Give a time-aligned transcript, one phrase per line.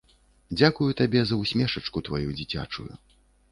[0.59, 2.91] Дзякую табе за ўсмешачку тваю дзіцячую.